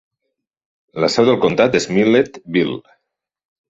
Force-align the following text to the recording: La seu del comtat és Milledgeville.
La 1.05 1.11
seu 1.17 1.29
del 1.29 1.39
comtat 1.45 1.81
és 1.83 1.89
Milledgeville. 1.95 2.85